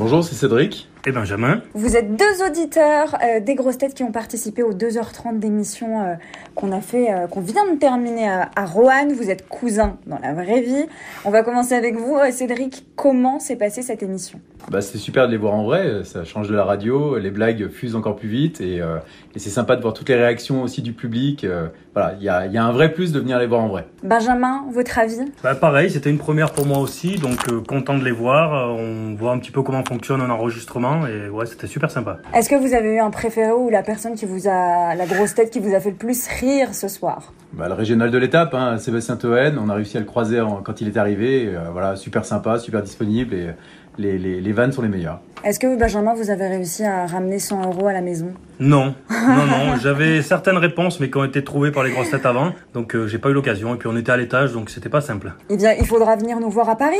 Bonjour, 0.00 0.24
c'est 0.24 0.34
Cédric. 0.34 0.88
Et 1.06 1.12
Benjamin. 1.12 1.62
Vous 1.72 1.96
êtes 1.96 2.14
deux 2.14 2.44
auditeurs 2.46 3.16
euh, 3.24 3.40
des 3.40 3.54
grosses 3.54 3.78
têtes 3.78 3.94
qui 3.94 4.02
ont 4.04 4.12
participé 4.12 4.62
aux 4.62 4.74
2h30 4.74 5.38
d'émission 5.38 6.02
euh, 6.02 6.14
qu'on 6.54 6.72
a 6.72 6.82
fait, 6.82 7.10
euh, 7.10 7.26
qu'on 7.26 7.40
vient 7.40 7.72
de 7.72 7.78
terminer 7.78 8.28
à, 8.28 8.50
à 8.54 8.66
Roanne. 8.66 9.12
Vous 9.14 9.30
êtes 9.30 9.48
cousins 9.48 9.96
dans 10.06 10.18
la 10.18 10.34
vraie 10.34 10.60
vie. 10.60 10.84
On 11.24 11.30
va 11.30 11.42
commencer 11.42 11.72
avec 11.74 11.96
vous, 11.96 12.16
euh, 12.16 12.30
Cédric. 12.30 12.84
Comment 12.96 13.40
s'est 13.40 13.56
passée 13.56 13.80
cette 13.80 14.02
émission? 14.02 14.40
Bah, 14.70 14.82
c'était 14.82 14.98
super 14.98 15.26
de 15.26 15.32
les 15.32 15.38
voir 15.38 15.54
en 15.54 15.64
vrai, 15.64 16.04
ça 16.04 16.22
change 16.24 16.48
de 16.48 16.54
la 16.54 16.64
radio, 16.64 17.16
les 17.18 17.30
blagues 17.30 17.70
fusent 17.70 17.96
encore 17.96 18.14
plus 18.14 18.28
vite 18.28 18.60
et, 18.60 18.82
euh, 18.82 18.98
et 19.34 19.38
c'est 19.38 19.48
sympa 19.48 19.74
de 19.74 19.80
voir 19.80 19.94
toutes 19.94 20.10
les 20.10 20.16
réactions 20.16 20.62
aussi 20.62 20.82
du 20.82 20.92
public. 20.92 21.44
euh, 21.44 21.68
voilà, 21.94 22.14
il 22.18 22.22
y 22.22 22.28
a, 22.28 22.44
y 22.46 22.58
a 22.58 22.62
un 22.62 22.70
vrai 22.70 22.92
plus 22.92 23.10
de 23.10 23.18
venir 23.18 23.38
les 23.38 23.46
voir 23.46 23.62
en 23.62 23.68
vrai. 23.68 23.86
Benjamin, 24.04 24.64
votre 24.70 24.98
avis? 24.98 25.16
Bah, 25.42 25.54
pareil, 25.54 25.90
c'était 25.90 26.10
une 26.10 26.18
première 26.18 26.52
pour 26.52 26.66
moi 26.66 26.78
aussi, 26.78 27.16
donc 27.16 27.38
euh, 27.50 27.62
content 27.66 27.96
de 27.96 28.04
les 28.04 28.12
voir. 28.12 28.70
On 28.78 29.14
voit 29.14 29.32
un 29.32 29.38
petit 29.38 29.50
peu 29.50 29.62
comment 29.62 29.82
fonctionne 29.82 30.20
un 30.20 30.30
enregistrement 30.30 30.89
et 31.06 31.28
ouais, 31.28 31.46
c'était 31.46 31.66
super 31.66 31.90
sympa. 31.90 32.18
Est-ce 32.34 32.48
que 32.48 32.54
vous 32.54 32.74
avez 32.74 32.94
eu 32.94 32.98
un 33.00 33.10
préféré 33.10 33.52
ou 33.52 33.68
la 33.70 33.82
personne 33.82 34.14
qui 34.14 34.26
vous 34.26 34.48
a, 34.48 34.94
la 34.94 35.06
grosse 35.06 35.34
tête 35.34 35.50
qui 35.50 35.60
vous 35.60 35.74
a 35.74 35.80
fait 35.80 35.90
le 35.90 35.96
plus 35.96 36.26
rire 36.40 36.74
ce 36.74 36.88
soir? 36.88 37.32
Bah, 37.52 37.68
le 37.68 37.74
régional 37.74 38.10
de 38.10 38.18
l'étape, 38.18 38.54
hein, 38.54 38.78
Sébastien 38.78 39.16
Toen, 39.16 39.58
on 39.58 39.68
a 39.68 39.74
réussi 39.74 39.96
à 39.96 40.00
le 40.00 40.06
croiser 40.06 40.40
en- 40.40 40.62
quand 40.62 40.80
il 40.80 40.88
est 40.88 40.96
arrivé. 40.96 41.44
et, 41.44 41.48
euh, 41.56 41.70
voilà, 41.72 41.96
super 41.96 42.24
sympa, 42.24 42.58
super 42.58 42.82
disponible 42.82 43.34
et 43.34 43.50
les, 43.98 44.18
les, 44.18 44.40
les 44.40 44.52
vannes 44.52 44.72
sont 44.72 44.82
les 44.82 44.88
meilleures. 44.88 45.20
Est-ce 45.44 45.58
que 45.58 45.76
Benjamin, 45.78 46.14
vous 46.14 46.30
avez 46.30 46.46
réussi 46.46 46.84
à 46.84 47.06
ramener 47.06 47.38
100 47.38 47.64
euros 47.66 47.86
à 47.88 47.92
la 47.92 48.00
maison? 48.02 48.32
Non, 48.60 48.94
non, 49.10 49.46
non, 49.46 49.76
j'avais 49.82 50.22
certaines 50.22 50.58
réponses 50.58 51.00
mais 51.00 51.10
qui 51.10 51.16
ont 51.18 51.24
été 51.24 51.42
trouvées 51.42 51.70
par 51.72 51.82
les 51.82 51.90
grosses 51.90 52.10
têtes 52.10 52.26
avant, 52.26 52.52
donc 52.74 52.94
euh, 52.94 53.06
j'ai 53.08 53.18
pas 53.18 53.30
eu 53.30 53.32
l'occasion. 53.32 53.74
Et 53.74 53.78
puis 53.78 53.88
on 53.88 53.96
était 53.96 54.12
à 54.12 54.16
l'étage, 54.16 54.52
donc 54.52 54.70
c'était 54.70 54.88
pas 54.90 55.00
simple. 55.00 55.32
Eh 55.48 55.56
bien, 55.56 55.72
il 55.72 55.86
faudra 55.86 56.16
venir 56.16 56.38
nous 56.40 56.50
voir 56.50 56.68
à 56.68 56.76
Paris 56.76 56.96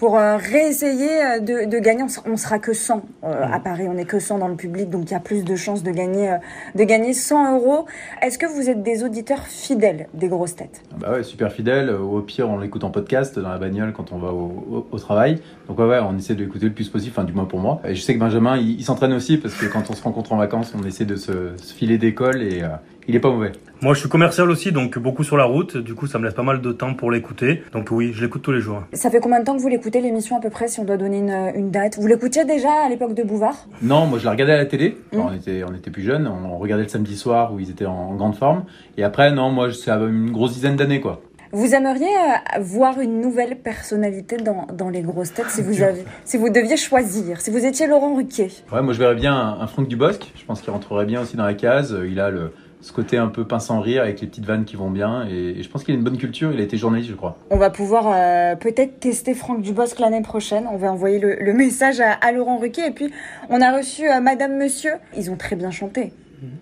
pour 0.00 0.16
euh, 0.16 0.38
réessayer 0.38 1.22
euh, 1.22 1.38
de, 1.40 1.68
de 1.68 1.78
gagner. 1.78 2.04
On 2.26 2.36
sera, 2.38 2.58
que 2.58 2.72
100 2.72 3.02
euh, 3.22 3.44
à 3.52 3.60
Paris. 3.60 3.84
On 3.86 3.98
est 3.98 4.06
que 4.06 4.18
100 4.18 4.38
dans 4.38 4.48
le 4.48 4.54
public, 4.56 4.88
donc 4.88 5.10
il 5.10 5.12
y 5.12 5.14
a 5.14 5.20
plus 5.20 5.44
de 5.44 5.54
chances 5.56 5.82
de 5.82 5.90
gagner, 5.90 6.30
euh, 6.30 6.36
de 6.74 6.84
gagner 6.84 7.12
100 7.12 7.56
euros. 7.58 7.84
Est-ce 8.22 8.38
que 8.38 8.46
vous 8.46 8.70
êtes 8.70 8.82
des 8.82 9.04
auditeurs 9.04 9.46
fidèles 9.46 10.08
des 10.14 10.28
grosses 10.28 10.56
têtes? 10.56 10.80
Bah 10.98 11.12
ouais, 11.12 11.22
super 11.22 11.52
fidèle. 11.52 11.90
Au 11.90 12.22
pire, 12.22 12.48
on 12.48 12.58
l'écoute 12.58 12.82
en 12.82 12.90
podcast 12.90 13.38
dans 13.38 13.50
la 13.50 13.58
bagnole 13.58 13.92
quand 13.92 14.10
on 14.12 14.18
va 14.18 14.32
au, 14.32 14.64
au- 14.70 14.86
au 14.90 14.98
travail. 14.98 15.38
Donc 15.68 15.78
ouais, 15.78 15.84
ouais, 15.86 15.98
on 16.02 16.16
essaie 16.16 16.34
de 16.34 16.42
l'écouter 16.42 16.64
le 16.64 16.72
plus 16.72 16.88
possible, 16.88 17.12
enfin 17.14 17.24
du 17.24 17.34
moins 17.34 17.44
pour 17.44 17.58
moi. 17.60 17.82
Et 17.86 17.94
je 17.94 18.00
sais 18.00 18.14
que 18.14 18.18
Benjamin, 18.20 18.56
il, 18.56 18.80
il 18.80 18.84
s'entraîne 18.84 19.12
aussi 19.12 19.36
parce 19.36 19.54
que 19.54 19.66
quand 19.66 19.82
on 19.90 19.92
se 19.94 20.02
rencontre 20.02 20.32
en 20.32 20.38
vacances, 20.38 20.72
on 20.74 20.82
essaie 20.86 21.04
de 21.04 21.16
se, 21.16 21.52
se 21.58 21.74
filer 21.74 21.98
d'école 21.98 22.42
et 22.42 22.62
euh, 22.62 22.68
il 23.06 23.14
est 23.16 23.20
pas 23.20 23.30
mauvais. 23.30 23.52
Moi, 23.82 23.94
je 23.94 24.00
suis 24.00 24.08
commercial 24.08 24.50
aussi, 24.50 24.72
donc 24.72 24.98
beaucoup 24.98 25.24
sur 25.24 25.36
la 25.38 25.44
route. 25.44 25.76
Du 25.78 25.94
coup, 25.94 26.06
ça 26.06 26.18
me 26.18 26.24
laisse 26.24 26.34
pas 26.34 26.42
mal 26.42 26.60
de 26.60 26.72
temps 26.72 26.92
pour 26.94 27.10
l'écouter. 27.10 27.62
Donc 27.72 27.88
oui, 27.90 28.12
je 28.14 28.22
l'écoute 28.22 28.42
tous 28.42 28.52
les 28.52 28.60
jours. 28.60 28.82
Ça 28.92 29.10
fait 29.10 29.20
combien 29.20 29.40
de 29.40 29.44
temps 29.44 29.56
que 29.56 29.62
vous 29.62 29.68
l'écoutez? 29.68 29.89
L'émission 29.98 30.36
à 30.36 30.40
peu 30.40 30.50
près, 30.50 30.68
si 30.68 30.78
on 30.78 30.84
doit 30.84 30.96
donner 30.96 31.18
une, 31.18 31.50
une 31.56 31.70
date 31.72 31.98
Vous 31.98 32.06
l'écoutiez 32.06 32.44
déjà 32.44 32.70
à 32.86 32.88
l'époque 32.88 33.14
de 33.14 33.24
Bouvard? 33.24 33.56
Non, 33.82 34.06
moi 34.06 34.18
je 34.20 34.24
la 34.26 34.30
regardais 34.30 34.52
à 34.52 34.58
la 34.58 34.66
télé. 34.66 34.96
Quand 35.12 35.24
Mm. 35.24 35.26
on 35.28 35.32
était, 35.34 35.64
on 35.68 35.74
était 35.74 35.90
plus 35.90 36.02
jeunes. 36.02 36.28
On, 36.28 36.52
on 36.54 36.58
regardait 36.58 36.84
le 36.84 36.88
samedi 36.88 37.16
soir 37.16 37.52
où 37.52 37.58
ils 37.58 37.70
étaient 37.70 37.86
en, 37.86 37.92
en 37.94 38.14
grande 38.14 38.36
forme. 38.36 38.64
Et 38.96 39.02
après, 39.02 39.32
non, 39.32 39.50
moi 39.50 39.72
c'est 39.72 39.90
une 39.90 40.30
grosse 40.30 40.52
dizaine 40.52 40.76
d'années 40.76 41.00
quoi. 41.00 41.20
Vous 41.52 41.74
aimeriez 41.74 42.06
euh, 42.06 42.60
voir 42.60 43.00
une 43.00 43.20
nouvelle 43.20 43.56
personnalité 43.56 44.36
dans, 44.36 44.68
dans 44.72 44.88
les 44.88 45.00
grosses 45.02 45.32
têtes 45.34 45.50
si 45.50 45.62
vous, 45.62 45.82
avez, 45.82 46.04
si 46.24 46.36
vous 46.36 46.48
deviez 46.48 46.76
choisir, 46.76 47.40
si 47.40 47.50
vous 47.50 47.64
étiez 47.66 47.88
Laurent 47.88 48.14
Ruquier? 48.14 48.50
Ouais, 48.72 48.82
moi 48.82 48.92
je 48.92 49.00
verrais 49.00 49.16
bien 49.16 49.34
un, 49.34 49.58
un 49.60 49.66
Franck 49.66 49.88
Dubosc. 49.88 50.30
Je 50.36 50.44
pense 50.44 50.60
qu'il 50.60 50.70
rentrerait 50.70 51.06
bien 51.06 51.22
aussi 51.22 51.36
dans 51.36 51.44
la 51.44 51.54
case. 51.54 51.92
Euh, 51.92 52.06
Il 52.08 52.20
a 52.20 52.30
le, 52.30 52.52
ce 52.80 52.92
côté 52.92 53.16
un 53.18 53.28
peu 53.28 53.44
pince 53.44 53.66
sans 53.66 53.80
rire 53.80 54.02
avec 54.02 54.20
les 54.20 54.26
petites 54.26 54.44
vannes 54.46 54.64
qui 54.64 54.76
vont 54.76 54.90
bien. 54.90 55.26
Et, 55.28 55.58
et 55.58 55.62
je 55.62 55.68
pense 55.68 55.84
qu'il 55.84 55.94
a 55.94 55.98
une 55.98 56.04
bonne 56.04 56.18
culture. 56.18 56.52
Il 56.52 56.60
a 56.60 56.62
été 56.62 56.76
journaliste, 56.76 57.10
je 57.10 57.14
crois. 57.14 57.36
On 57.50 57.56
va 57.56 57.70
pouvoir 57.70 58.10
euh, 58.12 58.56
peut-être 58.56 59.00
tester 59.00 59.34
Franck 59.34 59.62
Dubosc 59.62 59.98
l'année 59.98 60.22
prochaine. 60.22 60.66
On 60.70 60.76
va 60.76 60.90
envoyer 60.92 61.18
le, 61.18 61.36
le 61.40 61.52
message 61.52 62.00
à, 62.00 62.12
à 62.12 62.32
Laurent 62.32 62.58
Ruquier. 62.58 62.86
Et 62.86 62.92
puis, 62.92 63.12
on 63.48 63.60
a 63.60 63.76
reçu 63.76 64.08
euh, 64.08 64.20
Madame 64.20 64.56
Monsieur. 64.56 64.92
Ils 65.16 65.30
ont 65.30 65.36
très 65.36 65.56
bien 65.56 65.70
chanté. 65.70 66.12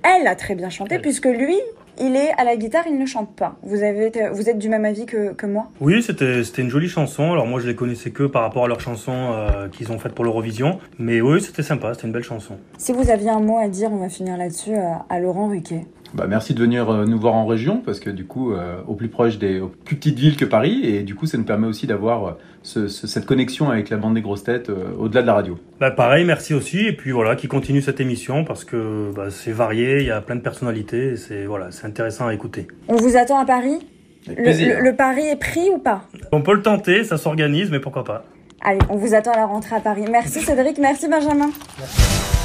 Elle 0.03 0.27
a 0.27 0.35
très 0.35 0.57
bien 0.57 0.71
chanté, 0.71 0.97
Elle. 0.97 1.03
puisque 1.03 1.27
lui, 1.27 1.55
il 2.01 2.17
est 2.17 2.33
à 2.37 2.43
la 2.43 2.57
guitare, 2.57 2.85
il 2.89 2.99
ne 2.99 3.07
chante 3.07 3.37
pas. 3.37 3.57
Vous, 3.63 3.85
avez, 3.85 4.11
vous 4.33 4.49
êtes 4.49 4.59
du 4.59 4.69
même 4.69 4.85
avis 4.85 5.07
que, 5.07 5.33
que 5.35 5.47
moi? 5.47 5.69
Oui, 5.81 6.03
c'était 6.03 6.43
c'était 6.43 6.63
une 6.63 6.69
jolie 6.69 6.89
chanson. 6.89 7.31
Alors 7.33 7.47
moi, 7.47 7.61
je 7.61 7.69
les 7.69 7.77
connaissais 7.77 8.11
que 8.11 8.25
par 8.25 8.43
rapport 8.43 8.65
à 8.65 8.69
leurs 8.69 8.81
chansons 8.81 9.13
euh, 9.13 9.69
qu'ils 9.69 9.93
ont 9.93 9.99
faites 9.99 10.15
pour 10.15 10.25
l'Eurovision. 10.25 10.81
Mais 10.99 11.21
oui, 11.21 11.41
c'était 11.41 11.63
sympa, 11.63 11.95
c'était 11.95 12.09
une 12.09 12.13
belle 12.13 12.25
chanson. 12.25 12.57
Si 12.77 12.93
vous 12.93 13.09
aviez 13.09 13.31
un 13.31 13.41
mot 13.41 13.59
à 13.59 13.69
dire, 13.69 13.91
on 13.93 13.99
va 13.99 14.09
finir 14.09 14.37
là-dessus, 14.37 14.75
euh, 14.75 14.95
à 15.09 15.21
Laurent 15.21 15.49
Ruquier. 15.49 15.87
Bah, 16.15 16.27
merci 16.29 16.55
de 16.55 16.61
venir 16.61 16.89
euh, 16.91 17.05
nous 17.05 17.19
voir 17.19 17.35
en 17.35 17.45
région 17.47 17.83
parce 17.85 18.01
que 18.01 18.09
du 18.11 18.25
coup, 18.25 18.53
euh, 18.53 18.81
au 18.87 18.95
plus 18.95 19.09
proche 19.09 19.39
des 19.39 19.61
aux 19.61 19.69
plus 19.69 19.97
petites 19.97 20.19
villes 20.19 20.37
que 20.37 20.45
Paris. 20.45 20.81
Et 20.85 21.03
du 21.03 21.15
coup, 21.15 21.27
ça 21.27 21.37
nous 21.39 21.45
permet 21.45 21.67
aussi 21.67 21.87
d'avoir 21.87 22.25
euh, 22.27 22.33
ce- 22.63 22.89
ce- 22.89 23.07
cette 23.07 23.27
connexion 23.27 23.69
avec 23.71 23.91
la 23.91 23.99
bande 23.99 24.15
des 24.15 24.23
grosses 24.23 24.45
têtes 24.45 24.71
euh, 24.71 24.91
au-delà 24.99 25.21
de 25.23 25.27
la 25.27 25.35
radio. 25.35 25.59
Bah 25.81 25.91
pareil, 25.91 26.25
merci 26.25 26.55
aussi. 26.55 26.79
Et 26.87 26.93
puis 26.97 27.11
voilà, 27.11 27.37
qui 27.37 27.47
continue 27.47 27.83
cette 27.83 28.01
émission 28.01 28.45
parce 28.45 28.65
que 28.65 29.13
bah, 29.15 29.27
c'est 29.31 29.53
varié, 29.53 30.01
il 30.01 30.07
y 30.07 30.11
a 30.11 30.21
plein 30.21 30.37
de 30.37 30.41
personnalités. 30.41 31.09
et 31.13 31.17
C'est 31.17 31.45
voilà, 31.45 31.71
c'est 31.71 31.87
intéressant 31.87 32.27
à 32.27 32.35
écouter. 32.35 32.67
On 32.89 32.97
vous 32.97 33.17
attend 33.17 33.39
à 33.39 33.45
Paris 33.45 33.79
le, 34.27 34.35
le- 34.35 34.83
le 34.91 34.97
pari 34.97 35.23
est 35.27 35.37
pris 35.39 35.71
ou 35.75 35.79
pas? 35.79 36.03
On 36.33 36.43
peut 36.43 36.53
le 36.55 36.61
tenter, 36.63 37.05
ça 37.05 37.17
s'organise, 37.17 37.71
mais 37.71 37.81
pourquoi 37.81 38.05
pas. 38.05 38.25
Allez, 38.63 38.79
on 38.91 38.97
vous 38.97 39.15
attend 39.15 39.33
à 39.33 39.37
la 39.37 39.47
rentrée 39.47 39.77
à 39.77 39.81
Paris. 39.81 40.05
Merci 40.11 40.41
Cédric, 40.41 40.79
merci 40.79 41.09
Benjamin. 41.09 41.51
Merci. 41.79 42.38